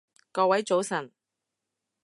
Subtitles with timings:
[0.31, 1.11] 各位早晨